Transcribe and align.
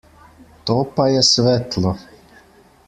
To 0.69 0.77
pa 0.95 1.05
je 1.11 1.21
svetlo! 1.31 1.95